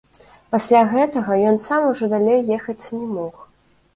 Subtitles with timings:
[0.53, 3.35] Пасля гэтага ён сам ужо далей ехаць не мог.